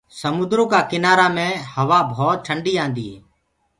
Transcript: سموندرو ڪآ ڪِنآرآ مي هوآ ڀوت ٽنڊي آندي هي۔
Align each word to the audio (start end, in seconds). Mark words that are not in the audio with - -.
سموندرو 0.19 0.63
ڪآ 0.71 0.79
ڪِنآرآ 0.91 1.27
مي 1.35 1.49
هوآ 1.73 1.99
ڀوت 2.15 2.37
ٽنڊي 2.45 2.73
آندي 2.83 3.05
هي۔ 3.11 3.17